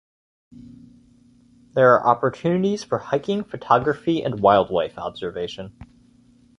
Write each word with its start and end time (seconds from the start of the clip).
There 1.75 1.93
are 1.93 2.07
opportunities 2.07 2.83
for 2.83 2.97
hiking, 2.97 3.43
photography, 3.43 4.23
and 4.23 4.39
wildlife 4.39 4.97
observation. 4.97 5.75